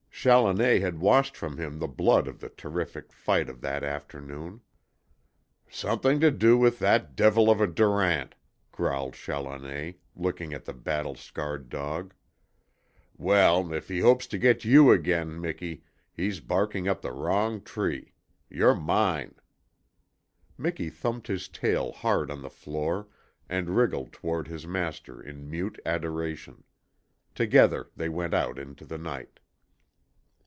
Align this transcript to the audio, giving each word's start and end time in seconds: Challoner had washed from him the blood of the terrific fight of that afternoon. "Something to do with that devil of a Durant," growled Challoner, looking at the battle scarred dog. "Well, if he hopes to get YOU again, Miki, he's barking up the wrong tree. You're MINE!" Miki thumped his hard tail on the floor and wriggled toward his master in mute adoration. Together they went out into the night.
Challoner 0.23 0.79
had 0.81 0.99
washed 0.99 1.35
from 1.35 1.57
him 1.57 1.79
the 1.79 1.87
blood 1.87 2.27
of 2.27 2.39
the 2.41 2.49
terrific 2.49 3.11
fight 3.11 3.49
of 3.49 3.59
that 3.61 3.83
afternoon. 3.83 4.61
"Something 5.67 6.19
to 6.19 6.29
do 6.29 6.59
with 6.59 6.77
that 6.77 7.15
devil 7.15 7.49
of 7.49 7.59
a 7.59 7.65
Durant," 7.65 8.35
growled 8.71 9.15
Challoner, 9.15 9.93
looking 10.15 10.53
at 10.53 10.65
the 10.65 10.73
battle 10.75 11.15
scarred 11.15 11.69
dog. 11.69 12.13
"Well, 13.17 13.73
if 13.73 13.87
he 13.87 14.01
hopes 14.01 14.27
to 14.27 14.37
get 14.37 14.63
YOU 14.63 14.91
again, 14.91 15.41
Miki, 15.41 15.83
he's 16.13 16.39
barking 16.39 16.87
up 16.87 17.01
the 17.01 17.11
wrong 17.13 17.59
tree. 17.59 18.13
You're 18.47 18.75
MINE!" 18.75 19.33
Miki 20.55 20.91
thumped 20.91 21.29
his 21.29 21.47
hard 21.47 21.53
tail 21.55 21.95
on 22.29 22.43
the 22.43 22.49
floor 22.51 23.07
and 23.49 23.71
wriggled 23.75 24.13
toward 24.13 24.47
his 24.47 24.67
master 24.67 25.19
in 25.19 25.49
mute 25.49 25.79
adoration. 25.83 26.63
Together 27.33 27.89
they 27.95 28.07
went 28.07 28.35
out 28.35 28.59
into 28.59 28.85
the 28.85 28.99
night. 28.99 29.39